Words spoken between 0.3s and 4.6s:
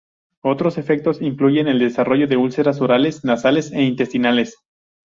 Otros efectos incluyen el desarrollo de úlceras orales, nasales e intestinales.